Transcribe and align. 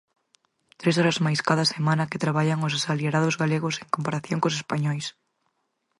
Tres 0.81 0.95
horas 0.99 1.17
máis 1.25 1.39
cada 1.49 1.65
semana 1.73 2.09
que 2.11 2.21
traballan 2.23 2.63
os 2.67 2.75
asalariados 2.79 3.37
galegos 3.41 3.75
en 3.83 3.89
comparación 3.95 4.41
cos 4.41 4.57
españois. 4.61 5.05